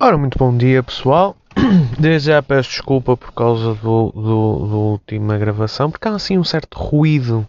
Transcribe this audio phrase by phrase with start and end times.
[0.00, 1.36] Ora, muito bom dia pessoal.
[1.98, 6.44] Desde já peço desculpa por causa do, do, do última gravação, porque há assim um
[6.44, 7.44] certo ruído.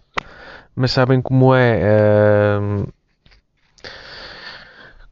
[0.76, 1.80] Mas sabem como é?
[1.80, 2.86] ehm,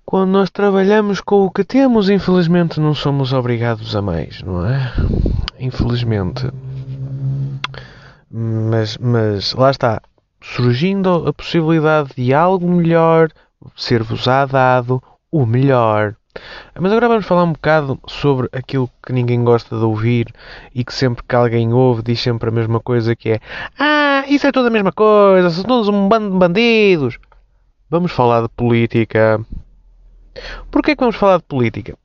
[0.04, 4.92] Quando nós trabalhamos com o que temos, infelizmente não somos obrigados a mais, não é?
[5.60, 6.49] Infelizmente.
[8.31, 10.01] Mas, mas lá está.
[10.42, 13.29] Surgindo a possibilidade de algo melhor
[13.76, 14.99] ser-vos-á dado
[15.31, 16.16] o melhor.
[16.80, 20.34] Mas agora vamos falar um bocado sobre aquilo que ninguém gosta de ouvir
[20.73, 23.39] e que sempre que alguém ouve diz sempre a mesma coisa que é
[23.77, 27.17] Ah, isso é tudo a mesma coisa, são todos um bando de bandidos.
[27.89, 29.39] Vamos falar de política.
[30.70, 31.97] Porquê que vamos falar de política?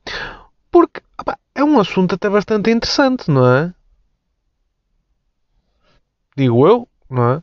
[0.71, 3.75] Porque opá, é um assunto até bastante interessante, não é?
[6.37, 7.43] Digo eu, não é?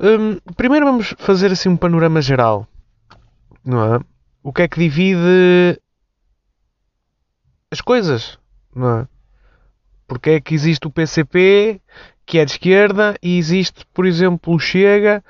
[0.00, 2.66] Hum, primeiro vamos fazer assim um panorama geral,
[3.64, 4.00] não é?
[4.42, 5.80] O que é que divide
[7.70, 8.38] as coisas,
[8.74, 9.08] não é?
[10.06, 11.80] Porque é que existe o PCP,
[12.24, 15.22] que é de esquerda, e existe, por exemplo, o Chega,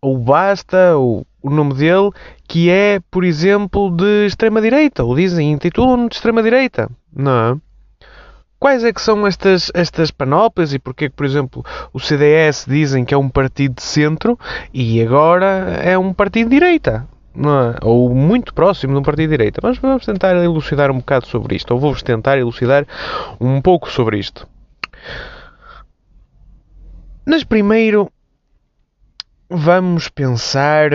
[0.00, 2.10] ou Basta, ou o nome dele,
[2.46, 7.56] que é, por exemplo, de extrema-direita, ou dizem, intitulam-no de extrema-direita, não é?
[8.58, 12.64] Quais é que são estas, estas panóplias e porque é que, por exemplo, o CDS
[12.66, 14.38] dizem que é um partido de centro
[14.72, 17.06] e agora é um partido de direita?
[17.36, 17.84] É?
[17.84, 19.60] Ou muito próximo de um partido de direita.
[19.62, 21.72] Mas vamos tentar elucidar um bocado sobre isto.
[21.72, 22.86] Ou vou-vos tentar elucidar
[23.40, 24.48] um pouco sobre isto.
[27.26, 28.10] Mas primeiro
[29.50, 30.90] vamos pensar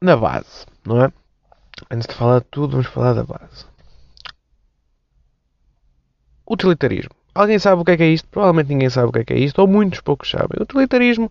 [0.00, 1.12] na base, não é?
[1.90, 3.66] Antes de falar de tudo, vamos falar da base.
[6.48, 7.10] Utilitarismo.
[7.34, 8.28] Alguém sabe o que é que é isto?
[8.28, 10.62] Provavelmente ninguém sabe o que é que é isto, ou muitos poucos sabem.
[10.62, 11.30] Utilitarismo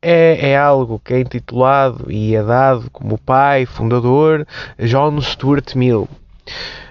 [0.00, 4.46] é, é algo que é intitulado e é dado como pai fundador
[4.78, 6.08] John Stuart Mill.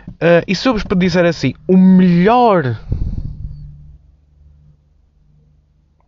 [0.09, 2.79] Uh, e se eu vos disser assim, o melhor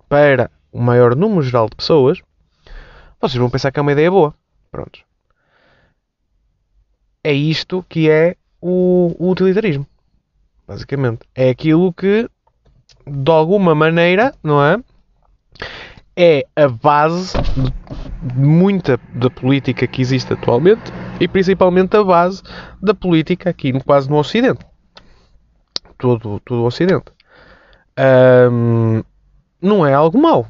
[0.08, 2.20] para o maior número geral de pessoas,
[3.22, 4.34] vocês vão pensar que é uma ideia boa.
[4.72, 5.00] Pronto.
[7.24, 9.86] É isto que é o, o utilitarismo.
[10.68, 11.22] Basicamente.
[11.36, 12.30] É aquilo que,
[13.06, 14.78] de alguma maneira, não é?
[16.16, 17.38] É a base
[18.22, 22.44] de muita da política que existe atualmente e principalmente a base
[22.82, 24.66] da política aqui no, quase no Ocidente.
[25.98, 27.12] Todo, todo o Ocidente.
[27.98, 29.04] Ahm,
[29.62, 30.48] não é algo mau.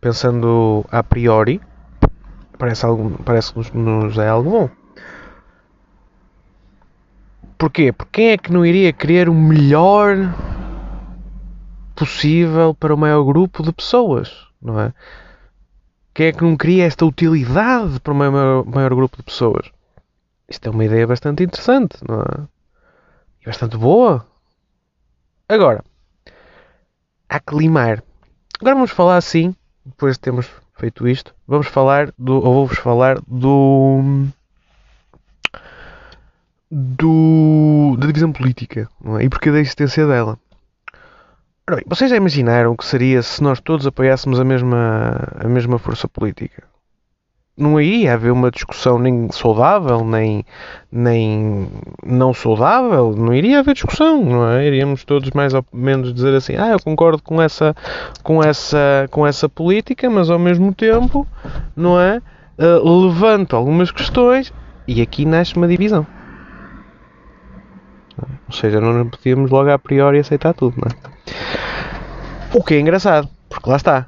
[0.00, 1.60] Pensando a priori,
[2.58, 4.70] parece, algo, parece que nos é algo bom.
[7.56, 7.92] Porquê?
[7.92, 10.16] Porque quem é que não iria querer o melhor
[11.94, 14.94] possível para o maior grupo de pessoas, não é?
[16.14, 19.70] Quem é que não queria esta utilidade para o maior, maior grupo de pessoas?
[20.48, 22.46] Isto é uma ideia bastante interessante, não é?
[23.40, 24.26] E bastante boa.
[25.48, 25.82] Agora,
[27.28, 28.02] há que limar.
[28.60, 33.18] Agora vamos falar assim, depois de termos feito isto, vamos falar do, ou vou-vos falar
[33.26, 34.26] do
[36.70, 39.24] do, da divisão política não é?
[39.24, 40.38] e porque da existência dela.
[41.68, 45.46] Ora bem, vocês já imaginaram o que seria se nós todos apoiássemos a mesma, a
[45.46, 46.64] mesma força política?
[47.56, 50.44] Não iria haver uma discussão nem saudável, nem,
[50.90, 51.68] nem
[52.04, 54.66] não saudável, não iria haver discussão, não é?
[54.66, 57.76] Iríamos todos mais ou menos dizer assim, ah, eu concordo com essa,
[58.24, 61.24] com essa, com essa política, mas ao mesmo tempo,
[61.76, 62.20] não é?
[62.58, 64.52] Ah, levanto algumas questões
[64.88, 66.04] e aqui nasce uma divisão.
[68.48, 71.21] Ou seja, não podíamos logo a priori aceitar tudo, não é?
[72.54, 74.06] O que é engraçado, porque lá está.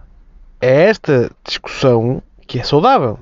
[0.61, 3.19] É esta discussão que é saudável.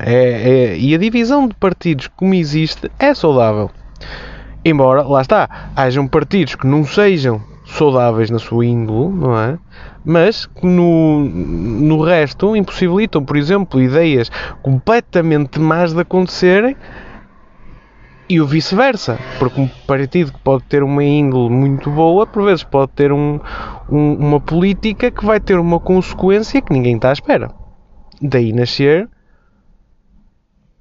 [0.00, 0.14] é?
[0.14, 3.70] É- é- e a divisão de partidos como existe é saudável.
[4.64, 9.58] Embora, lá está, hajam partidos que não sejam saudáveis na sua índole, não é?
[10.04, 14.30] Mas que no, no resto impossibilitam, por exemplo, ideias
[14.62, 16.76] completamente más de acontecerem
[18.30, 22.62] e o vice-versa, porque um partido que pode ter uma índole muito boa, por vezes
[22.64, 23.40] pode ter um,
[23.90, 27.50] um- uma política que vai ter uma consequência que ninguém está à espera.
[28.22, 29.08] Daí nascer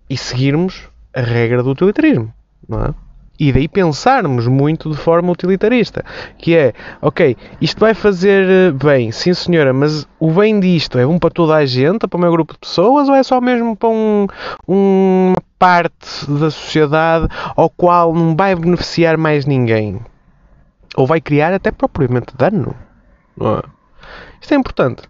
[0.10, 2.32] e seguirmos a regra do utilitarismo,
[2.68, 2.94] não é?
[3.42, 6.04] E daí pensarmos muito de forma utilitarista,
[6.38, 11.06] que é, ok, isto vai fazer eh, bem, sim senhora, mas o bem disto é
[11.06, 13.78] bom para toda a gente, para o meu grupo de pessoas, ou é só mesmo
[13.78, 14.28] para um,
[14.68, 20.00] uma parte da sociedade ao qual não vai beneficiar mais ninguém?
[20.96, 22.74] Ou vai criar até propriamente dano?
[23.38, 23.62] Não é?
[24.42, 25.04] Isto é importante.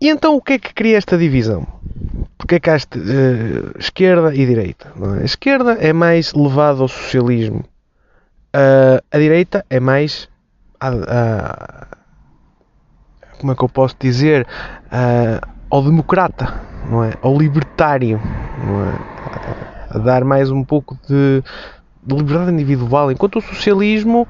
[0.00, 1.66] E então o que é que cria esta divisão?
[2.48, 4.92] porque é que há uh, esquerda e direita?
[5.18, 5.22] É?
[5.22, 7.64] A esquerda é mais levada ao socialismo.
[8.54, 10.28] Uh, a direita é mais.
[10.80, 11.86] A, a,
[13.38, 14.46] como é que eu posso dizer?
[14.86, 17.14] Uh, ao democrata, não é?
[17.22, 18.20] Ao libertário,
[18.64, 18.94] não é?
[19.90, 21.42] A dar mais um pouco de,
[22.02, 24.26] de liberdade individual, enquanto o socialismo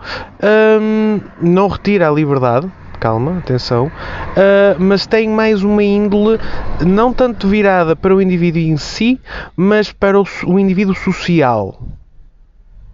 [0.81, 6.39] um, não retira a liberdade, calma, atenção, uh, mas tem mais uma índole
[6.85, 9.21] não tanto virada para o indivíduo em si,
[9.57, 11.81] mas para o, o indivíduo social,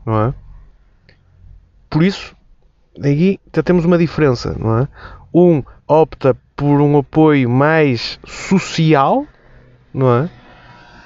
[0.05, 0.35] não é?
[1.89, 2.35] Por isso,
[2.99, 4.89] aqui já temos uma diferença, não é?
[5.33, 9.27] Um opta por um apoio mais social,
[9.93, 10.31] não é?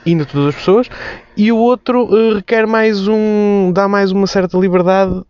[0.06, 0.88] Indo a todas as pessoas,
[1.36, 3.72] e o outro uh, requer mais um.
[3.72, 5.22] dá mais uma certa liberdade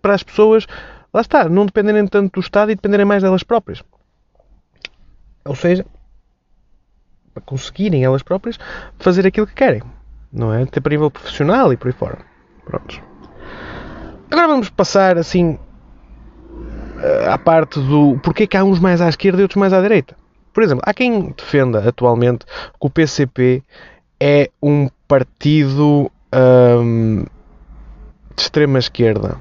[0.00, 0.66] para as pessoas,
[1.12, 3.82] lá está, não dependerem tanto do Estado e dependerem mais delas próprias.
[5.44, 5.86] Ou seja,
[7.32, 8.58] para conseguirem elas próprias
[8.98, 9.82] fazer aquilo que querem,
[10.32, 10.62] não é?
[10.62, 12.18] Até para nível profissional e por aí fora.
[12.64, 13.00] Prontos.
[14.30, 15.58] Agora vamos passar assim
[17.02, 19.80] eh, à parte do porquê que há uns mais à esquerda e outros mais à
[19.80, 20.16] direita.
[20.52, 23.62] Por exemplo, há quem defenda atualmente que o PCP
[24.18, 27.24] é um partido hum,
[28.34, 29.36] de extrema esquerda,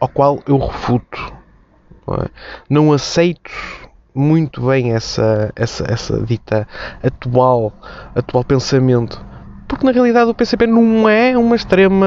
[0.00, 1.32] ao qual eu refuto.
[2.06, 2.28] Não, é?
[2.70, 3.50] não aceito
[4.14, 6.66] muito bem essa, essa, essa dita
[7.02, 7.72] atual,
[8.14, 9.22] atual pensamento
[9.74, 12.06] porque na realidade o PCP não é uma extrema,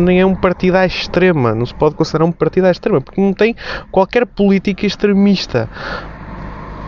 [0.00, 3.20] nem é um partido à extrema, não se pode considerar um partido à extrema, porque
[3.20, 3.54] não tem
[3.90, 5.68] qualquer política extremista.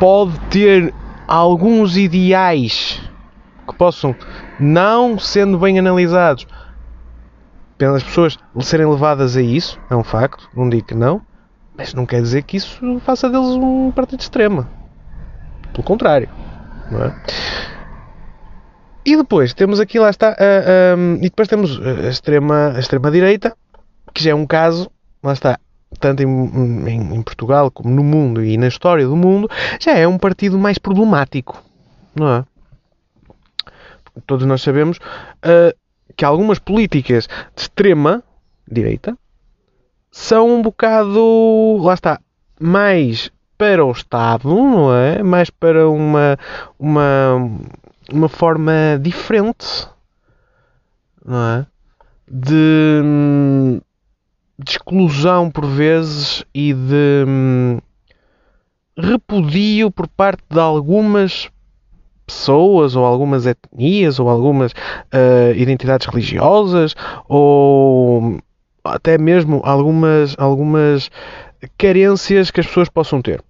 [0.00, 0.92] Pode ter
[1.28, 3.00] alguns ideais
[3.66, 4.14] que possam,
[4.58, 6.46] não sendo bem analisados,
[7.78, 11.22] pelas pessoas serem levadas a isso, é um facto, não digo que não,
[11.76, 14.66] mas não quer dizer que isso faça deles um partido extremo.
[15.72, 16.28] Pelo contrário.
[16.90, 17.14] Não é?
[19.04, 20.36] E depois temos aqui, lá está,
[21.18, 23.56] e depois temos a extrema, a extrema direita,
[24.14, 24.90] que já é um caso,
[25.22, 25.58] lá está,
[25.98, 29.48] tanto em, em, em, Portugal como no mundo e na história do mundo,
[29.80, 31.62] já é um partido mais problemático,
[32.14, 32.44] não é?
[34.26, 35.76] Todos nós sabemos uh,
[36.16, 37.26] que algumas políticas
[37.56, 38.22] de extrema
[38.70, 39.16] direita
[40.10, 42.20] são um bocado, lá está,
[42.60, 45.22] mais para o Estado, não é?
[45.22, 46.38] Mais para uma,
[46.78, 47.50] uma
[48.12, 49.88] uma forma diferente,
[51.24, 51.66] não é?
[52.28, 53.02] De,
[54.58, 57.78] de exclusão por vezes e de hum,
[58.96, 61.50] repudio por parte de algumas
[62.26, 66.94] pessoas ou algumas etnias ou algumas uh, identidades religiosas
[67.28, 68.38] ou
[68.84, 71.10] até mesmo algumas algumas
[71.76, 73.42] carências que as pessoas possam ter.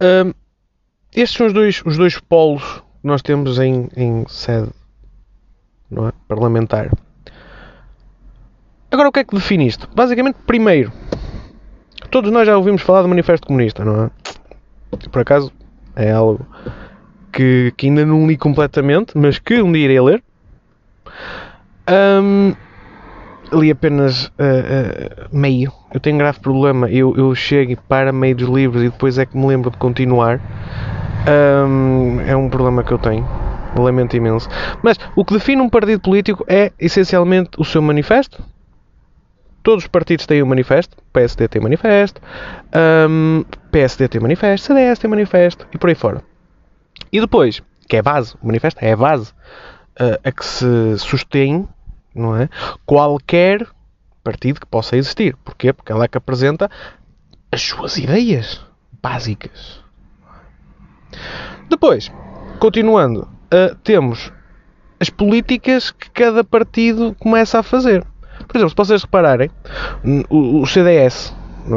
[0.00, 0.34] Uh,
[1.14, 4.70] estes são os dois, os dois polos que nós temos em, em sede
[5.92, 6.12] é?
[6.26, 6.90] parlamentar.
[8.90, 9.88] Agora, o que é que define isto?
[9.94, 10.92] Basicamente, primeiro,
[12.10, 14.10] todos nós já ouvimos falar do Manifesto Comunista, não é?
[15.10, 15.52] Por acaso,
[15.96, 16.46] é algo
[17.32, 20.22] que, que ainda não li completamente, mas que um dia irei ler.
[21.88, 22.54] Um,
[23.52, 25.72] li apenas uh, uh, meio.
[25.92, 26.90] Eu tenho um grave problema.
[26.90, 30.40] Eu, eu chego para meio dos livros e depois é que me lembro de continuar.
[31.28, 33.26] Um, é um problema que eu tenho.
[33.76, 34.48] Lamento imenso.
[34.82, 38.42] Mas o que define um partido político é essencialmente o seu manifesto.
[39.62, 40.96] Todos os partidos têm um manifesto.
[41.12, 42.20] PSD tem manifesto.
[43.08, 44.66] Um, PSD tem manifesto.
[44.66, 45.66] CDS tem manifesto.
[45.72, 46.22] E por aí fora.
[47.12, 49.32] E depois, que é base, o manifesto é a base
[50.00, 51.68] uh, a que se sustém
[52.14, 52.48] não é?
[52.84, 53.66] qualquer
[54.22, 55.36] partido que possa existir.
[55.44, 55.72] Porquê?
[55.72, 56.70] Porque ela é que apresenta
[57.50, 58.64] as suas ideias
[59.02, 59.82] básicas.
[61.68, 62.10] Depois,
[62.58, 64.32] continuando, uh, temos
[65.00, 68.04] as políticas que cada partido começa a fazer.
[68.46, 69.50] Por exemplo, se vocês repararem,
[70.30, 71.34] o, o CDS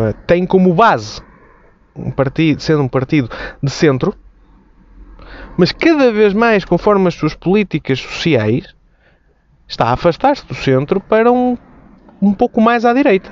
[0.10, 1.22] é, tem como base
[1.96, 3.30] um partido, sendo um partido
[3.62, 4.15] de centro,
[5.58, 8.75] mas cada vez mais, conforme as suas políticas sociais,
[9.67, 11.57] está a afastar-se do centro para um,
[12.22, 13.31] um pouco mais à direita,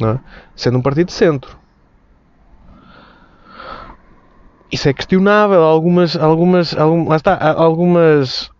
[0.00, 0.18] é?
[0.54, 1.60] sendo um partido de centro.
[4.70, 5.62] isso é questionável.
[5.62, 8.50] Algumas, algumas, algumas, está, algumas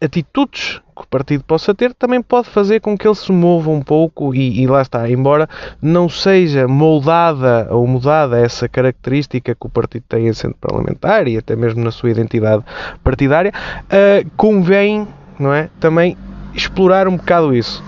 [0.00, 3.80] atitudes que o partido possa ter também pode fazer com que ele se mova um
[3.80, 5.48] pouco e, e, lá está, embora
[5.80, 11.38] não seja moldada ou mudada essa característica que o partido tem em centro parlamentar e
[11.38, 12.64] até mesmo na sua identidade
[13.02, 13.52] partidária,
[13.84, 15.06] uh, convém
[15.38, 16.16] não é, também
[16.54, 17.82] explorar um bocado isso.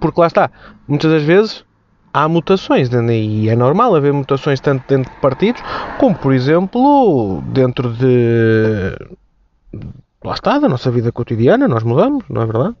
[0.00, 0.50] Porque lá está,
[0.88, 1.64] muitas das vezes
[2.14, 5.60] há mutações e é normal haver mutações tanto dentro de partidos
[5.98, 8.96] como, por exemplo, dentro de.
[10.24, 12.74] Lá está, da nossa vida cotidiana, nós mudamos, não é verdade?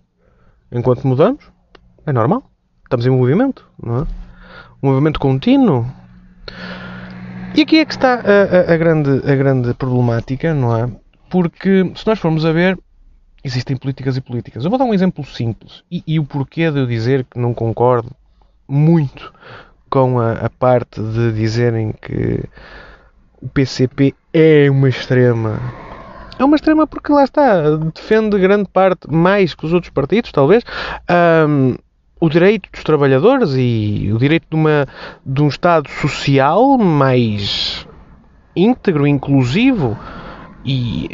[0.72, 1.44] Enquanto mudamos,
[2.06, 2.42] é normal.
[2.84, 4.06] Estamos em movimento, não é?
[4.82, 5.86] Um movimento contínuo.
[7.54, 10.90] E aqui é que está a, a, a, grande, a grande problemática, não é?
[11.28, 12.78] Porque se nós formos a ver,
[13.44, 14.64] existem políticas e políticas.
[14.64, 17.52] Eu vou dar um exemplo simples e, e o porquê de eu dizer que não
[17.52, 18.10] concordo
[18.66, 19.34] muito
[19.90, 22.42] com a, a parte de dizerem que
[23.42, 25.83] o PCP é uma extrema.
[26.38, 30.64] É uma extrema porque lá está, defende grande parte, mais que os outros partidos, talvez,
[31.48, 31.76] um,
[32.20, 34.86] o direito dos trabalhadores e o direito de, uma,
[35.24, 37.86] de um Estado social mais
[38.56, 39.96] íntegro, inclusivo
[40.64, 41.10] e,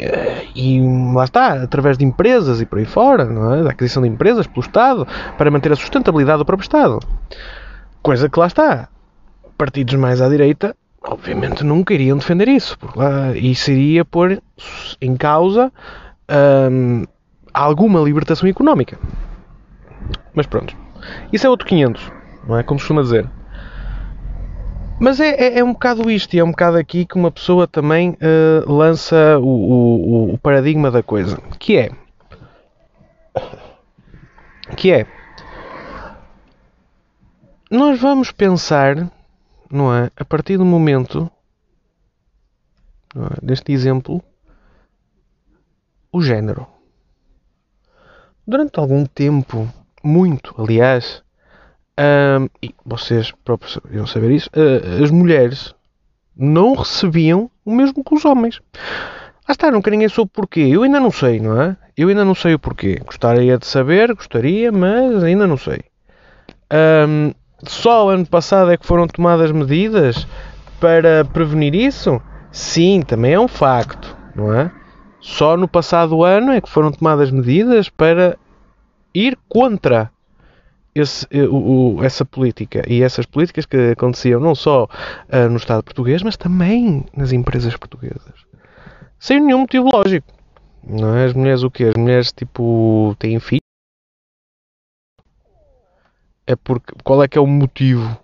[0.55, 0.81] e
[1.13, 3.63] lá está, através de empresas e por aí fora, não é?
[3.63, 6.99] da aquisição de empresas pelo Estado, para manter a sustentabilidade do próprio Estado.
[8.01, 8.87] Coisa que lá está.
[9.57, 14.41] Partidos mais à direita, obviamente, nunca iriam defender isso, porque lá, isso iria pôr
[15.01, 15.71] em causa
[16.71, 17.05] hum,
[17.53, 18.97] alguma libertação económica.
[20.33, 20.75] Mas pronto,
[21.33, 22.11] isso é outro 500,
[22.47, 22.63] não é?
[22.63, 23.29] Como se costuma dizer.
[24.99, 27.67] Mas é, é, é, um bocado isto, e é um bocado aqui que uma pessoa
[27.67, 31.91] também uh, lança o, o, o, paradigma da coisa, que é
[34.77, 35.07] que é
[37.71, 39.09] nós vamos pensar,
[39.75, 41.31] não é, a partir do momento
[43.15, 44.23] é, deste exemplo,
[46.11, 46.67] o género.
[48.47, 49.67] Durante algum tempo,
[50.03, 51.23] muito, aliás,
[52.61, 55.75] e vocês próprios iam saber isso, uh, as mulheres
[56.35, 58.61] não recebiam o mesmo que os homens.
[59.47, 60.61] Ah está, nunca ninguém soube porquê.
[60.61, 61.77] Eu ainda não sei, não é?
[61.95, 62.99] Eu ainda não sei o porquê.
[63.05, 65.81] Gostaria de saber, gostaria, mas ainda não sei.
[67.07, 67.33] Um,
[67.65, 70.27] só ano passado é que foram tomadas medidas
[70.79, 72.21] para prevenir isso?
[72.51, 74.71] Sim, também é um facto, não é?
[75.19, 78.37] Só no passado ano é que foram tomadas medidas para
[79.13, 80.11] ir contra
[80.93, 85.57] esse, eh, o, o, essa política e essas políticas que aconteciam não só uh, no
[85.57, 88.33] Estado português, mas também nas empresas portuguesas.
[89.19, 90.27] Sem nenhum motivo lógico.
[90.83, 91.25] Não é?
[91.25, 91.85] As mulheres o quê?
[91.85, 93.61] As mulheres tipo têm filhos?
[96.45, 98.17] É porque qual é que é o motivo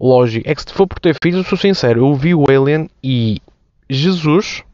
[0.00, 0.48] lógico?
[0.48, 3.40] É que se for por ter filhos, eu sou sincero, eu vi o Alien e
[3.88, 4.64] Jesus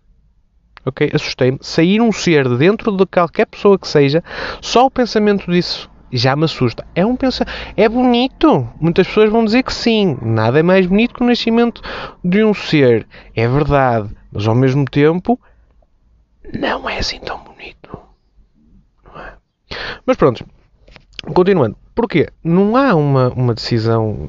[0.85, 1.11] ok?
[1.13, 1.59] Assustei-me.
[1.61, 4.23] Sair um ser de dentro de qualquer pessoa que seja,
[4.61, 6.85] só o pensamento disso já me assusta.
[6.95, 7.45] É um pensa
[7.77, 8.69] é bonito.
[8.81, 10.19] Muitas pessoas vão dizer que sim.
[10.21, 11.81] Nada é mais bonito que o nascimento
[12.25, 13.07] de um ser.
[13.35, 15.41] É verdade, mas ao mesmo tempo
[16.53, 17.99] não é assim tão bonito.
[19.05, 19.35] Não é?
[20.05, 20.45] Mas pronto,
[21.35, 21.77] continuando.
[21.95, 22.29] Porquê?
[22.43, 24.29] Não há uma, uma decisão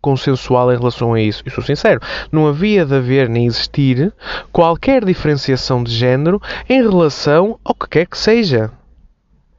[0.00, 1.42] consensual em relação a isso.
[1.44, 2.00] Eu sou sincero,
[2.30, 4.14] não havia de haver nem existir
[4.52, 8.70] qualquer diferenciação de género em relação ao que quer que seja.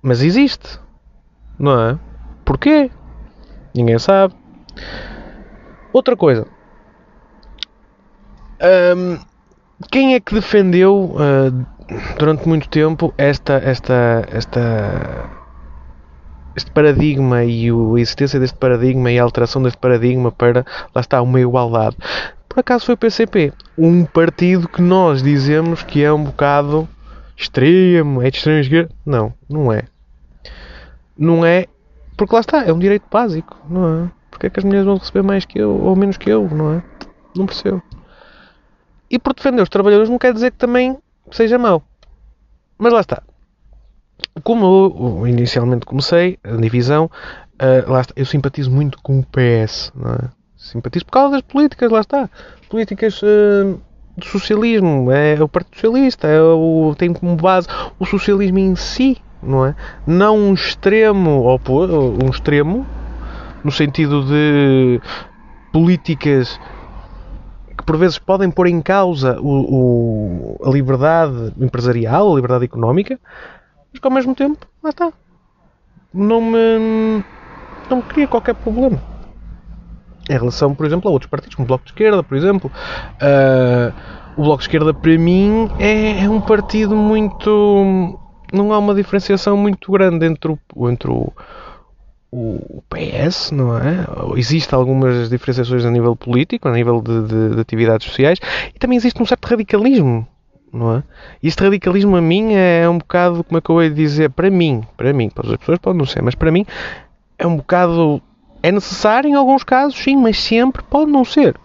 [0.02, 0.80] Mas existe.
[1.60, 2.00] Não é?
[2.46, 2.90] Porquê?
[3.76, 4.34] Ninguém sabe.
[5.92, 6.48] Outra coisa.
[8.96, 9.20] Um,
[9.92, 11.66] quem é que defendeu uh,
[12.18, 15.30] durante muito tempo esta, esta, esta,
[16.56, 21.22] este paradigma e a existência deste paradigma e a alteração deste paradigma para, lá está,
[21.22, 21.96] uma igualdade?
[22.50, 26.88] Por acaso foi o PCP, um partido que nós dizemos que é um bocado
[27.36, 28.92] extremo, é de extrema esquerda.
[29.06, 29.84] Não, não é
[31.18, 31.66] não é.
[32.16, 34.12] Porque lá está, é um direito básico, não é?
[34.30, 36.74] Porque é que as mulheres vão receber mais que eu ou menos que eu, não
[36.74, 36.84] é?
[37.36, 37.82] Não percebo.
[39.10, 40.98] E por defender os trabalhadores não quer dizer que também
[41.32, 41.84] seja mau.
[42.78, 43.24] Mas lá está.
[44.44, 44.66] Como
[45.20, 47.10] eu inicialmente comecei a divisão,
[47.62, 50.30] uh, lá está, eu simpatizo muito com o PS, não é?
[50.56, 52.30] Simpatizo por causa das políticas, lá está.
[52.70, 53.80] Políticas uh,
[54.18, 57.68] do socialismo, é o Partido Socialista, é o, tem como base
[58.00, 59.76] o socialismo em si, não é?
[60.06, 61.46] Não um extremo,
[62.24, 62.86] um extremo,
[63.64, 65.00] no sentido de
[65.72, 66.60] políticas
[67.88, 73.18] por vezes podem pôr em causa o, o, a liberdade empresarial, a liberdade económica,
[73.92, 75.12] mas que ao mesmo tempo, lá está,
[76.14, 77.24] não me,
[77.90, 79.02] não me cria qualquer problema.
[80.30, 83.94] Em relação, por exemplo, a outros partidos, como o Bloco de Esquerda, por exemplo, uh,
[84.36, 88.20] o Bloco de Esquerda para mim é, é um partido muito
[88.52, 91.32] não há uma diferenciação muito grande entre o, entre o,
[92.32, 94.06] o PS, não é?
[94.36, 98.40] Existem algumas diferenciações a nível político, a nível de, de, de, atividades sociais,
[98.74, 100.28] e também existe um certo radicalismo,
[100.72, 101.04] não é?
[101.42, 104.50] E este radicalismo a mim é um bocado, como é que eu ia dizer, para
[104.50, 106.66] mim, para mim, para as pessoas podem não ser, mas para mim
[107.38, 108.22] é um bocado.
[108.62, 111.58] É necessário em alguns casos, sim, mas sempre pode não ser.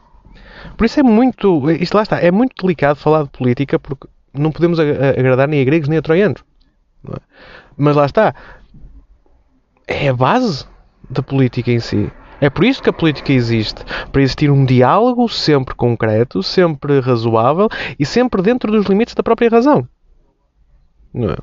[0.77, 1.71] Por isso é muito.
[1.71, 5.65] Isto lá está, é muito delicado falar de política porque não podemos agradar nem a
[5.65, 6.45] gregos nem a troianos.
[7.09, 7.17] É?
[7.77, 8.35] Mas lá está.
[9.87, 10.65] É a base
[11.09, 12.11] da política em si.
[12.41, 13.85] É por isso que a política existe.
[14.11, 19.49] Para existir um diálogo sempre concreto, sempre razoável e sempre dentro dos limites da própria
[19.49, 19.87] razão.
[21.15, 21.37] É?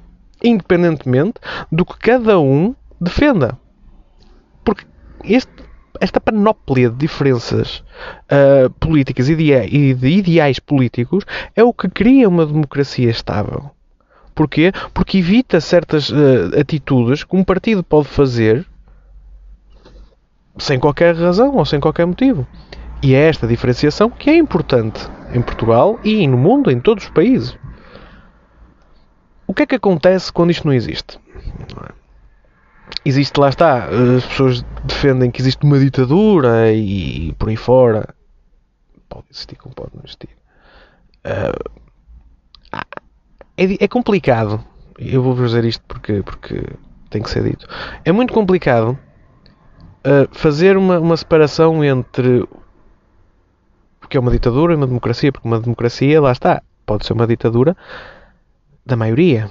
[0.44, 1.36] Independentemente
[1.72, 3.58] do que cada um defenda.
[4.64, 4.86] Porque
[5.24, 5.64] este,
[6.02, 7.84] esta panóplia de diferenças
[8.26, 11.24] uh, políticas e de ideais políticos
[11.56, 13.72] é o que cria uma democracia estável.
[14.40, 14.72] Porquê?
[14.94, 18.66] Porque evita certas uh, atitudes que um partido pode fazer
[20.58, 22.48] sem qualquer razão ou sem qualquer motivo.
[23.04, 27.10] E é esta diferenciação que é importante em Portugal e no mundo, em todos os
[27.10, 27.58] países.
[29.46, 31.20] O que é que acontece quando isto não existe?
[33.04, 38.16] Existe, lá está, as pessoas defendem que existe uma ditadura e por aí fora.
[39.10, 40.30] Pode existir como pode não existir.
[41.26, 41.89] Uh,
[43.60, 44.64] é, é, complicado.
[44.98, 46.64] Eu vou dizer isto porque, porque
[47.10, 47.68] tem que ser dito.
[48.06, 48.98] É muito complicado
[50.00, 52.42] uh, fazer uma, uma separação entre
[54.02, 57.14] o que é uma ditadura e uma democracia, porque uma democracia, lá está, pode ser
[57.14, 57.76] uma ditadura
[58.86, 59.50] da maioria.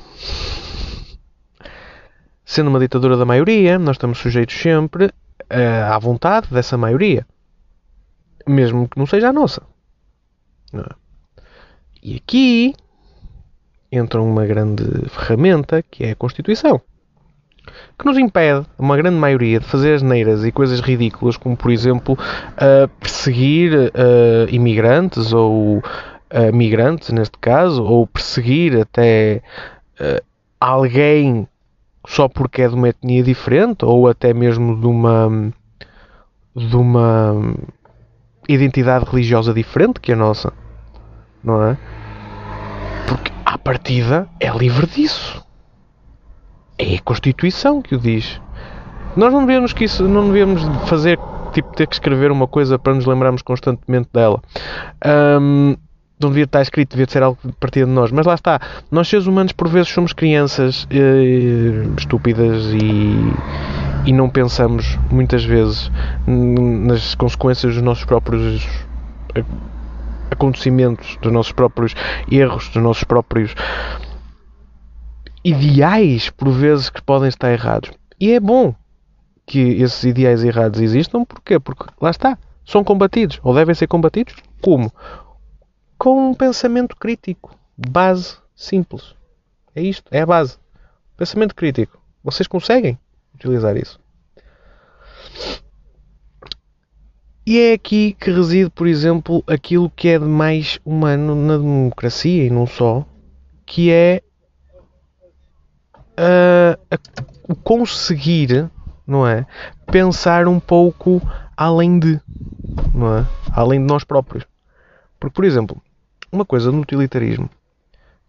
[2.45, 7.27] Sendo uma ditadura da maioria, nós estamos sujeitos sempre uh, à vontade dessa maioria,
[8.47, 9.63] mesmo que não seja a nossa.
[10.73, 10.95] É?
[12.03, 12.75] E aqui
[13.91, 16.81] entra uma grande ferramenta que é a Constituição
[17.99, 21.71] que nos impede, uma grande maioria, de fazer as neiras e coisas ridículas, como por
[21.71, 25.83] exemplo uh, perseguir uh, imigrantes ou uh,
[26.53, 29.43] migrantes, neste caso, ou perseguir até
[30.61, 31.49] alguém
[32.07, 35.53] só porque é de uma etnia diferente ou até mesmo de uma
[36.55, 37.35] de uma
[38.49, 40.53] identidade religiosa diferente que a nossa,
[41.43, 41.77] não é?
[43.69, 45.45] Partida é livre disso.
[46.79, 48.41] É a Constituição que o diz.
[49.15, 51.19] Nós não devemos, que isso, não devemos fazer,
[51.53, 54.41] tipo, ter que escrever uma coisa para nos lembrarmos constantemente dela.
[55.39, 55.77] Um,
[56.19, 58.11] não devia estar escrito, devia ser algo de de nós.
[58.11, 58.59] Mas lá está.
[58.91, 65.93] Nós, seres humanos, por vezes somos crianças eh, estúpidas e, e não pensamos, muitas vezes,
[66.27, 68.67] nas consequências dos nossos próprios
[70.31, 71.95] acontecimentos, dos nossos próprios
[72.31, 73.55] erros, dos nossos próprios
[75.45, 77.91] ideais, por vezes, que podem estar errados.
[78.21, 78.75] E é bom
[79.47, 81.59] que esses ideais errados existam, porquê?
[81.59, 84.93] Porque lá está, são combatidos, ou devem ser combatidos, como?
[85.97, 89.15] Com um pensamento crítico, base simples.
[89.75, 90.59] É isto, é a base.
[91.17, 91.99] Pensamento crítico.
[92.23, 92.99] Vocês conseguem
[93.35, 93.99] utilizar isso?
[97.51, 102.45] E é aqui que reside, por exemplo, aquilo que é de mais humano na democracia
[102.45, 103.07] e não só,
[103.65, 104.21] que é
[106.21, 108.71] uh, conseguir,
[109.07, 109.47] não é?
[109.87, 111.23] Pensar um pouco
[111.57, 112.21] além de,
[112.95, 113.27] não é?
[113.51, 114.45] Além de nós próprios.
[115.19, 115.81] Porque, por exemplo,
[116.31, 117.49] uma coisa no utilitarismo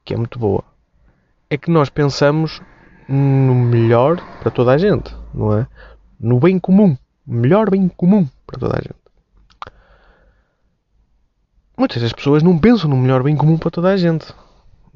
[0.05, 0.63] que é muito boa
[1.49, 2.61] é que nós pensamos
[3.05, 5.67] no melhor para toda a gente, não é?
[6.17, 6.95] No bem comum.
[7.27, 8.98] Melhor bem comum para toda a gente.
[11.79, 14.27] Muitas das pessoas não pensam no melhor bem comum para toda a gente.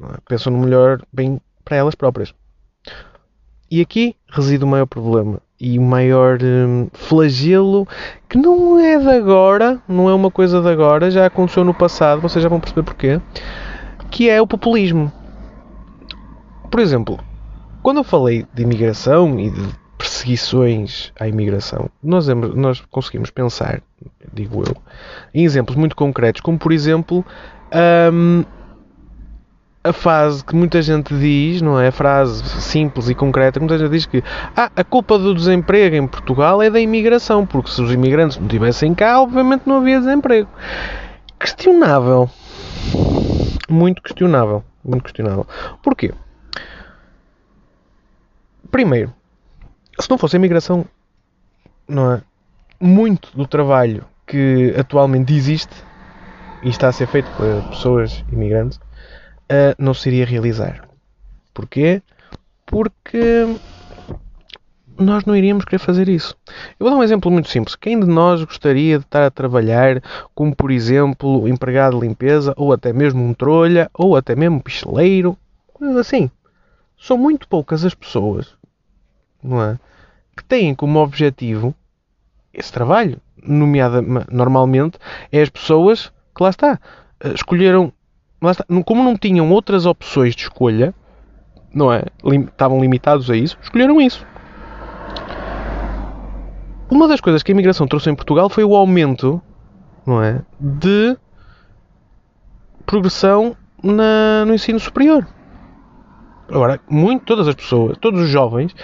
[0.01, 0.17] É?
[0.27, 2.33] Pensam no melhor bem para elas próprias.
[3.71, 7.87] E aqui reside o maior problema e o maior hum, flagelo
[8.27, 12.21] que não é de agora, não é uma coisa de agora, já aconteceu no passado,
[12.21, 13.21] vocês já vão perceber porquê,
[14.11, 15.09] que é o populismo.
[16.69, 17.17] Por exemplo,
[17.81, 23.81] quando eu falei de imigração e de perseguições à imigração, nós, nós conseguimos pensar,
[24.33, 24.75] digo eu,
[25.33, 27.25] em exemplos muito concretos, como por exemplo.
[28.11, 28.43] Hum,
[29.85, 31.89] a frase que muita gente diz, não é?
[31.89, 34.23] A frase simples e concreta, muita gente diz que
[34.55, 38.45] ah, a culpa do desemprego em Portugal é da imigração, porque se os imigrantes não
[38.45, 40.47] estivessem cá, obviamente não havia desemprego.
[41.37, 42.29] Questionável.
[43.69, 44.63] Muito questionável.
[44.85, 45.45] Muito questionável.
[45.81, 46.13] Porquê?
[48.71, 49.13] Primeiro,
[49.99, 50.85] se não fosse a imigração,
[51.87, 52.21] não é?
[52.79, 55.73] Muito do trabalho que atualmente existe
[56.63, 60.87] e está a ser feito por pessoas imigrantes uh, não se iria realizar.
[61.53, 62.01] Porquê?
[62.65, 63.45] Porque
[64.97, 66.35] nós não iríamos querer fazer isso.
[66.79, 67.75] Eu vou dar um exemplo muito simples.
[67.75, 70.01] Quem de nós gostaria de estar a trabalhar
[70.33, 74.59] como, por exemplo, empregado de limpeza, ou até mesmo um trolha, ou até mesmo um
[74.59, 75.37] picheleiro?
[75.73, 76.29] Coisas assim.
[76.97, 78.55] São muito poucas as pessoas,
[79.43, 79.79] não é?
[80.35, 81.75] que têm como objetivo
[82.53, 83.19] esse trabalho.
[83.45, 84.01] Nomeada,
[84.31, 84.97] normalmente,
[85.31, 86.79] é as pessoas que lá está,
[87.19, 87.91] eh, escolheram,
[88.41, 90.93] lá está, como não tinham outras opções de escolha,
[91.73, 92.03] não é?
[92.23, 94.25] Estavam limitados a isso, escolheram isso.
[96.89, 99.41] Uma das coisas que a imigração trouxe em Portugal foi o aumento,
[100.05, 101.17] não é, de
[102.85, 105.27] progressão na, no ensino superior.
[106.47, 108.75] Agora, muito, todas as pessoas, todos os jovens,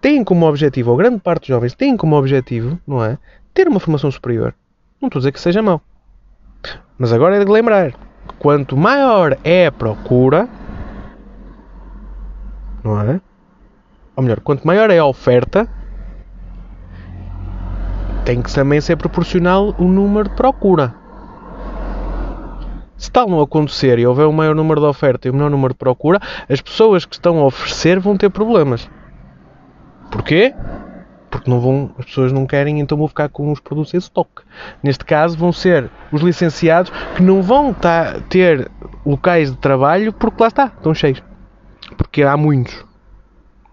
[0.00, 3.18] têm como objetivo, ou grande parte dos jovens têm como objetivo, não é?
[3.52, 4.54] Ter uma formação superior.
[5.00, 5.80] Não estou a dizer que seja mau.
[6.98, 10.48] Mas agora é de lembrar que quanto maior é a procura,
[12.84, 13.20] não é?
[14.16, 15.68] Ou melhor, quanto maior é a oferta,
[18.24, 20.94] tem que também ser proporcional o número de procura.
[22.96, 25.72] Se tal não acontecer e houver um maior número de oferta e um menor número
[25.72, 28.88] de procura, as pessoas que estão a oferecer vão ter problemas.
[30.10, 30.54] Porquê?
[31.30, 34.42] Porque não vão, as pessoas não querem, então vão ficar com os produtos em estoque.
[34.82, 38.70] Neste caso, vão ser os licenciados que não vão tá, ter
[39.06, 41.22] locais de trabalho porque lá está, estão cheios.
[41.96, 42.84] Porque há muitos.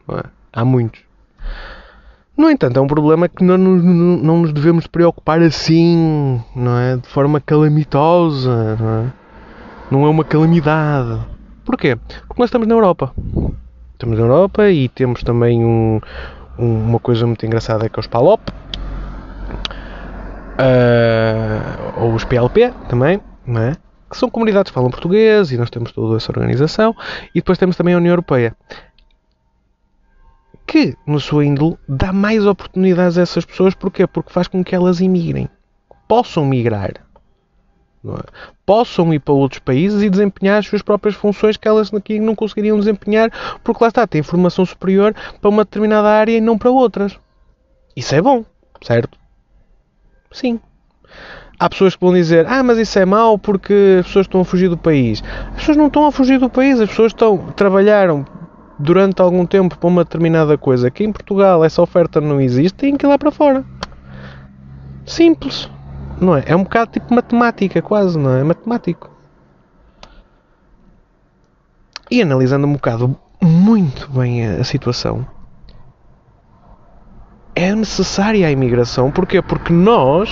[0.09, 0.23] É?
[0.53, 1.01] Há muitos.
[2.37, 6.97] No entanto, é um problema que não nos, não nos devemos preocupar assim, não é?
[6.97, 9.13] De forma calamitosa, não é?
[9.89, 11.19] Não é uma calamidade.
[11.65, 11.95] Porquê?
[11.95, 13.11] Porque nós estamos na Europa.
[13.97, 15.99] Estamos na Europa e temos também um,
[16.59, 18.47] um, uma coisa muito engraçada que é os PALOP.
[20.53, 23.75] Uh, ou os PLP também, não é?
[24.07, 26.95] Que são comunidades que falam português e nós temos toda essa organização.
[27.33, 28.55] E depois temos também a União Europeia
[30.67, 33.73] que, no seu índole, dá mais oportunidades a essas pessoas.
[33.73, 34.05] Porquê?
[34.05, 35.49] Porque faz com que elas imigrem.
[36.07, 36.91] Possam migrar.
[38.15, 38.47] É?
[38.65, 42.35] Possam ir para outros países e desempenhar as suas próprias funções que elas aqui não
[42.35, 43.31] conseguiriam desempenhar,
[43.63, 47.17] porque lá está, têm formação superior para uma determinada área e não para outras.
[47.95, 48.45] Isso é bom,
[48.81, 49.17] certo?
[50.31, 50.59] Sim.
[51.59, 54.45] Há pessoas que vão dizer, ah, mas isso é mau porque as pessoas estão a
[54.45, 55.23] fugir do país.
[55.49, 58.25] As pessoas não estão a fugir do país, as pessoas estão, trabalharam
[58.77, 62.95] durante algum tempo para uma determinada coisa que em Portugal essa oferta não existe, têm
[62.95, 63.65] que ir lá para fora.
[65.05, 65.69] Simples.
[66.19, 66.43] Não é?
[66.47, 68.43] É um bocado tipo matemática, quase, não é?
[68.43, 69.09] Matemático.
[72.09, 75.27] E analisando um bocado muito bem a, a situação,
[77.53, 79.11] é necessária a imigração.
[79.11, 79.41] Porquê?
[79.41, 80.29] Porque nós,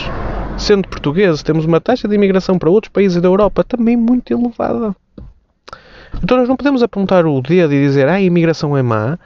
[0.57, 4.95] sendo portugueses, temos uma taxa de imigração para outros países da Europa também muito elevada.
[6.23, 9.19] Então nós não podemos apontar o dedo e dizer ah, a imigração é má,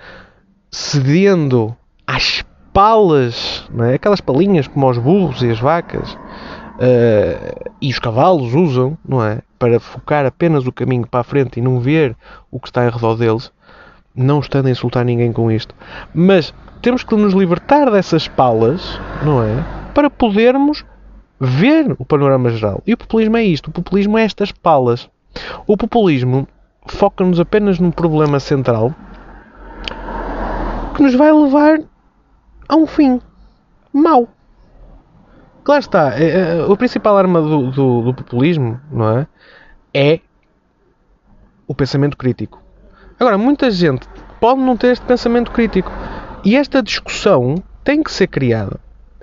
[0.72, 2.44] cedendo às
[2.80, 3.96] palas, é?
[3.96, 9.42] aquelas palinhas como os burros e as vacas uh, e os cavalos usam, não é?
[9.60, 12.16] Para focar apenas o caminho para a frente e não ver
[12.50, 13.52] o que está ao redor deles,
[14.16, 15.76] não estando a insultar ninguém com isto.
[16.14, 19.62] Mas temos que nos libertar dessas palas, não é?
[19.94, 20.86] Para podermos
[21.38, 22.82] ver o panorama geral.
[22.88, 23.68] E o populismo é isto.
[23.68, 25.10] O populismo é estas palas.
[25.68, 26.48] O populismo
[26.88, 28.96] foca-nos apenas num problema central
[30.96, 31.80] que nos vai levar
[32.70, 33.20] a um fim
[33.92, 34.30] mau.
[35.64, 39.28] Claro está, a, é, é, principal arma do, do, do populismo não é?
[39.94, 40.20] é
[41.68, 42.62] o pensamento crítico.
[43.20, 44.08] Agora, muita gente
[44.40, 45.92] pode não ter este pensamento crítico
[46.46, 48.80] e esta discussão tem que ser criada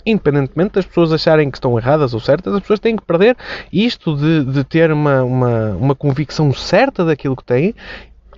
[0.07, 3.37] independentemente das pessoas acharem que estão erradas ou certas, as pessoas têm que perder
[3.73, 7.75] isto de, de ter uma, uma, uma convicção certa daquilo que têm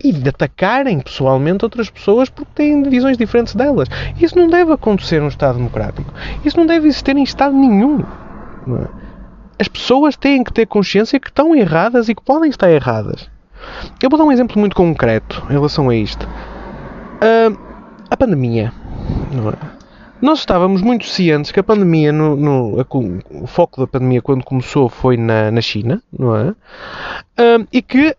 [0.02, 3.88] e de atacarem pessoalmente outras pessoas porque têm visões diferentes delas.
[4.20, 6.12] Isso não deve acontecer num Estado democrático.
[6.44, 8.00] Isso não deve existir em Estado nenhum.
[8.00, 8.88] É?
[9.60, 13.28] As pessoas têm que ter consciência que estão erradas e que podem estar erradas.
[14.02, 16.26] Eu vou dar um exemplo muito concreto em relação a isto.
[16.26, 17.58] Uh,
[18.08, 18.72] a pandemia.
[19.32, 19.78] É?
[20.20, 22.86] Nós estávamos muito cientes que a pandemia, no, no a,
[23.42, 26.54] o foco da pandemia quando começou foi na, na China, não é?
[27.38, 28.16] Um, e que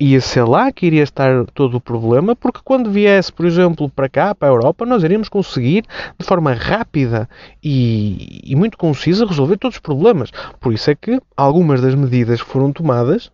[0.00, 4.08] ia ser lá que iria estar todo o problema, porque quando viesse, por exemplo, para
[4.08, 5.84] cá, para a Europa, nós iríamos conseguir,
[6.16, 7.28] de forma rápida
[7.62, 10.30] e, e muito concisa, resolver todos os problemas.
[10.60, 13.32] Por isso é que algumas das medidas que foram tomadas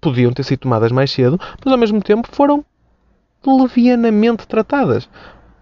[0.00, 2.64] podiam ter sido tomadas mais cedo, mas ao mesmo tempo foram
[3.46, 5.08] levianamente tratadas.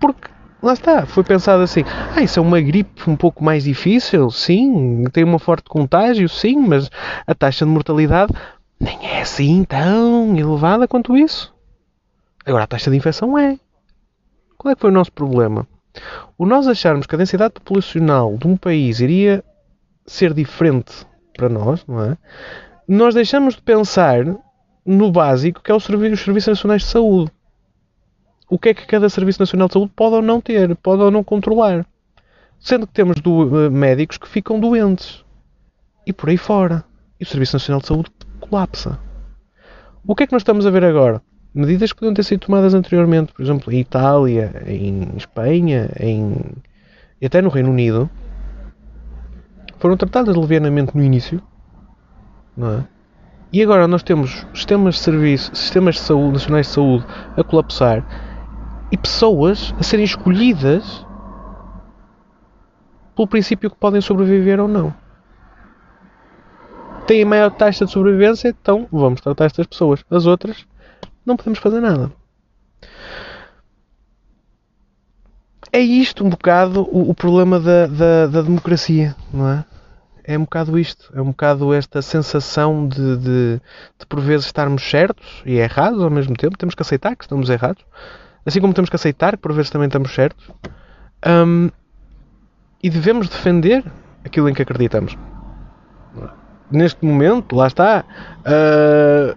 [0.01, 0.29] Porque
[0.61, 1.85] lá está, foi pensado assim:
[2.17, 6.57] ah, isso é uma gripe um pouco mais difícil, sim, tem uma forte contágio, sim,
[6.57, 6.91] mas
[7.27, 8.33] a taxa de mortalidade
[8.81, 11.55] nem é assim tão elevada quanto isso.
[12.45, 13.59] Agora a taxa de infecção é.
[14.57, 15.69] Qual é que foi o nosso problema?
[16.39, 19.45] O nós acharmos que a densidade populacional de um país iria
[20.07, 22.17] ser diferente para nós, não é?
[22.89, 24.25] Nós deixamos de pensar
[24.85, 27.31] no básico que é o serviço, os Serviços Nacionais de Saúde.
[28.49, 31.11] o que é que cada Serviço Nacional de Saúde pode ou não ter, pode ou
[31.11, 31.87] não controlar.
[32.59, 35.25] Sendo que temos do, uh, médicos que ficam doentes.
[36.05, 36.85] E por aí fora.
[37.19, 38.11] E o Serviço Nacional de Saúde
[38.51, 38.99] colapsa.
[40.05, 41.23] O que é que nós estamos a ver agora?
[41.55, 46.37] Medidas que podiam ter sido tomadas anteriormente, por exemplo, em Itália, em Espanha, em...
[47.21, 48.11] e até no Reino Unido,
[49.79, 51.41] foram tratadas levianamente no início,
[52.57, 52.85] não é?
[53.53, 57.05] E agora nós temos sistemas de serviço, sistemas de saúde, nacionais de saúde
[57.37, 58.05] a colapsar
[58.93, 61.05] e pessoas a serem escolhidas
[63.17, 64.95] pelo princípio que podem sobreviver ou não.
[67.11, 70.05] Têm maior taxa de sobrevivência, então vamos tratar estas pessoas.
[70.09, 70.65] As outras,
[71.27, 72.13] não podemos fazer nada.
[75.73, 79.65] É isto um bocado o, o problema da, da, da democracia, não é?
[80.23, 81.11] é um bocado isto.
[81.13, 83.61] É um bocado esta sensação de, de,
[83.99, 86.57] de, por vezes estarmos certos e errados ao mesmo tempo.
[86.57, 87.85] Temos que aceitar que estamos errados.
[88.47, 90.49] Assim como temos que aceitar que por vezes também estamos certos.
[91.27, 91.71] Um,
[92.81, 93.85] e devemos defender
[94.25, 95.17] aquilo em que acreditamos.
[96.71, 98.05] Neste momento, lá está.
[98.41, 99.37] Uh,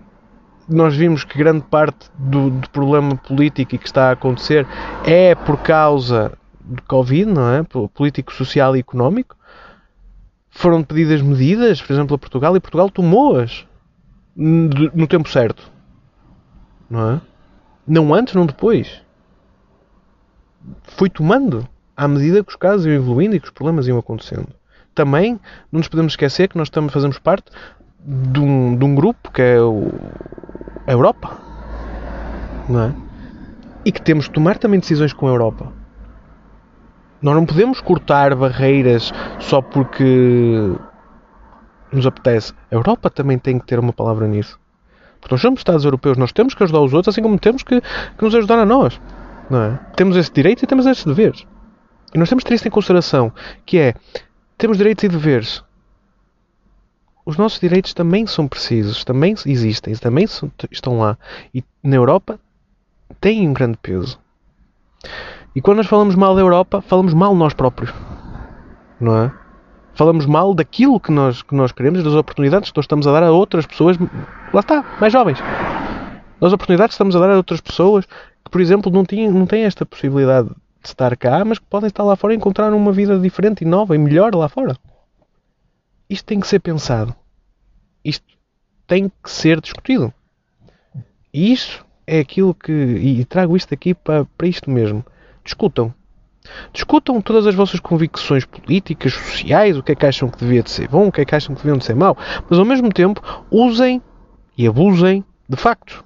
[0.67, 4.65] nós vimos que grande parte do, do problema político que está a acontecer
[5.03, 7.63] é por causa do Covid, não é?
[7.93, 9.35] Político, social e económico
[10.49, 13.65] foram pedidas medidas, por exemplo, a Portugal, e Portugal tomou-as
[14.35, 15.71] no tempo certo.
[16.89, 17.21] Não é?
[17.87, 19.01] Não antes, não depois.
[20.83, 21.67] Foi tomando
[21.97, 24.47] à medida que os casos iam evoluindo e que os problemas iam acontecendo.
[24.93, 25.39] Também
[25.71, 27.51] não nos podemos esquecer que nós estamos, fazemos parte
[28.05, 29.91] de um, de um grupo que é o,
[30.85, 31.37] a Europa.
[32.69, 32.93] Não é?
[33.85, 35.71] E que temos de tomar também decisões com a Europa.
[37.21, 40.75] Nós não podemos cortar barreiras só porque
[41.91, 42.53] nos apetece.
[42.71, 44.59] A Europa também tem que ter uma palavra nisso.
[45.21, 47.79] Porque nós somos Estados Europeus, nós temos que ajudar os outros, assim como temos que,
[47.79, 48.99] que nos ajudar a nós.
[49.49, 49.79] Não é?
[49.95, 51.45] Temos esse direito e temos esses deveres.
[52.13, 53.31] E nós temos que ter isso em consideração,
[53.65, 53.95] que é,
[54.57, 55.63] temos direitos e deveres.
[57.25, 60.25] Os nossos direitos também são precisos, também existem, também
[60.71, 61.17] estão lá.
[61.53, 62.39] E na Europa
[63.21, 64.19] têm um grande peso.
[65.55, 67.93] E quando nós falamos mal da Europa, falamos mal nós próprios.
[68.99, 69.31] Não é?
[69.93, 73.23] Falamos mal daquilo que nós, que nós queremos, das oportunidades que nós estamos a dar
[73.23, 73.97] a outras pessoas,
[74.51, 75.39] lá está, mais jovens.
[76.41, 79.45] Das oportunidades que estamos a dar a outras pessoas que, por exemplo, não, tinham, não
[79.45, 80.49] têm esta possibilidade
[80.83, 83.65] de estar cá, mas que podem estar lá fora e encontrar uma vida diferente e
[83.67, 84.77] nova e melhor lá fora.
[86.09, 87.15] Isto tem que ser pensado.
[88.03, 88.25] Isto
[88.85, 90.13] tem que ser discutido.
[91.33, 92.71] E isso é aquilo que.
[92.71, 95.03] E trago isto aqui para, para isto mesmo.
[95.43, 95.93] Discutam.
[96.73, 100.69] Discutam todas as vossas convicções políticas, sociais, o que é que acham que devia de
[100.69, 102.17] ser bom, o que é que acham que deviam de ser mau,
[102.49, 104.01] mas ao mesmo tempo usem
[104.57, 106.03] e abusem de factos.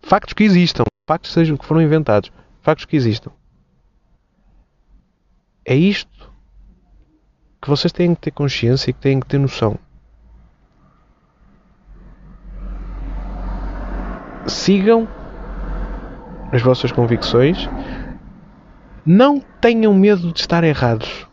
[0.00, 0.84] Factos que existam.
[1.08, 2.30] Factos sejam, que foram inventados.
[2.62, 3.32] Factos que existam.
[5.64, 6.32] É isto
[7.60, 9.78] que vocês têm que ter consciência e que têm que ter noção.
[14.46, 15.08] Sigam
[16.52, 17.68] as vossas convicções
[19.04, 21.26] não tenham medo de estar errados.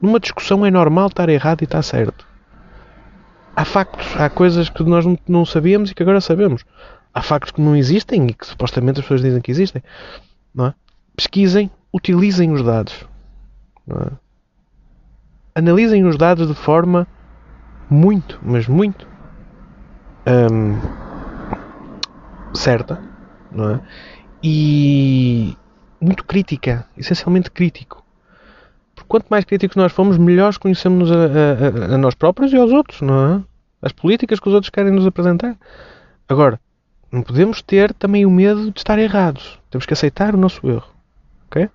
[0.00, 2.26] Numa discussão é normal estar errado e estar certo.
[3.54, 6.64] Há factos, há coisas que nós não sabíamos e que agora sabemos.
[7.12, 9.82] Há factos que não existem e que supostamente as pessoas dizem que existem.
[10.54, 10.74] Não é?
[11.16, 13.04] Pesquisem, utilizem os dados.
[13.90, 14.10] É?
[15.54, 17.06] Analisem os dados de forma
[17.90, 19.06] muito, mas muito
[20.26, 20.78] hum,
[22.54, 23.00] certa.
[23.50, 23.80] Não é?
[24.42, 25.56] E
[26.00, 28.04] muito crítica, essencialmente crítico.
[28.94, 32.70] Porque quanto mais críticos nós formos, melhores conhecemos a, a, a, nós próprios e aos
[32.70, 33.42] outros, não é?
[33.80, 35.56] As políticas que os outros querem nos apresentar.
[36.28, 36.60] Agora,
[37.10, 39.58] não podemos ter também o medo de estar errados.
[39.70, 40.88] Temos que aceitar o nosso erro.
[41.46, 41.70] Ok?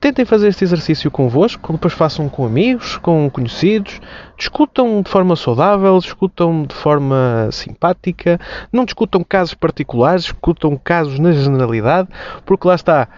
[0.00, 4.00] Tentem fazer este exercício convosco, depois façam com amigos, com conhecidos,
[4.36, 8.38] discutam de forma saudável, discutam de forma simpática,
[8.72, 12.08] não discutam casos particulares, discutam casos na generalidade,
[12.46, 13.08] porque lá está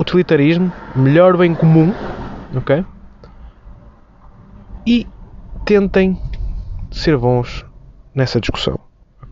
[0.00, 1.92] utilitarismo, melhor bem comum,
[2.56, 2.82] ok?
[4.86, 5.06] E
[5.66, 6.18] tentem
[6.90, 7.66] ser bons
[8.14, 8.80] nessa discussão.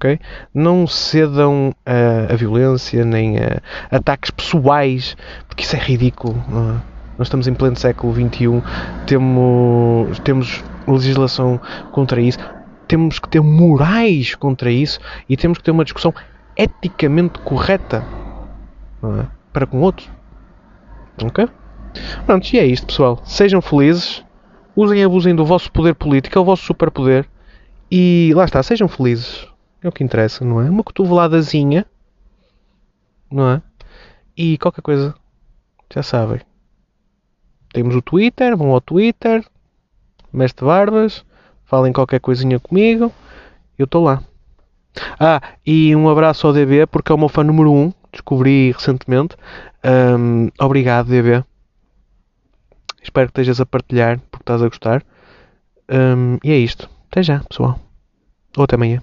[0.03, 0.19] Ok?
[0.53, 3.61] Não cedam a, a violência nem a
[3.91, 6.35] ataques pessoais, porque isso é ridículo.
[6.49, 6.93] É?
[7.19, 8.63] Nós estamos em pleno século XXI,
[9.07, 11.61] temos, temos legislação
[11.93, 12.39] contra isso,
[12.89, 16.13] temos que ter morais contra isso e temos que ter uma discussão
[16.57, 18.05] eticamente correta
[19.05, 19.27] é?
[19.53, 20.11] para com outros.
[21.23, 21.49] Ok?
[22.27, 23.21] Pronto, e é isto, pessoal.
[23.25, 24.25] Sejam felizes,
[24.75, 27.27] usem e abusem do vosso poder político, é o vosso superpoder.
[27.91, 29.52] E lá está, sejam felizes.
[29.83, 30.71] É o que interessa, não é?
[30.71, 31.85] Uma cotoveladazinha,
[33.31, 33.63] não é?
[34.37, 35.15] E qualquer coisa,
[35.93, 36.41] já sabem.
[37.73, 39.45] Temos o Twitter, vão ao Twitter,
[40.33, 41.25] Mestre Barbas,
[41.65, 43.13] falem qualquer coisinha comigo,
[43.79, 44.23] eu estou lá.
[45.19, 48.73] Ah, e um abraço ao DB porque é o meu fã número 1, um, descobri
[48.73, 49.37] recentemente.
[49.85, 51.43] Um, obrigado, DB.
[53.03, 55.03] Espero que estejas a partilhar porque estás a gostar.
[55.91, 56.89] Um, e é isto.
[57.11, 57.81] Até já, pessoal.
[58.57, 59.03] Ou até amanhã.